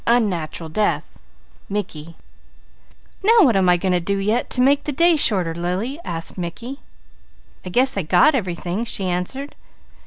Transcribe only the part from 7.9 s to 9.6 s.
I got everything," she answered.